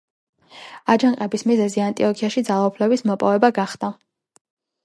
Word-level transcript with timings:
აჯანყების 0.93 1.45
მიზეზი 1.51 1.83
ანტიოქიაში 1.89 2.43
ძალაუფლების 2.49 3.07
მოპოვება 3.11 3.53
გახდა. 3.59 3.93